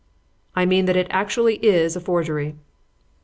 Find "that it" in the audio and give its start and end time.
0.85-1.05